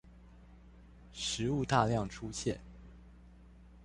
[1.13, 2.59] 食物大量出現